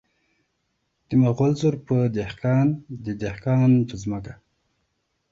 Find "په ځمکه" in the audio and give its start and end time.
3.87-4.33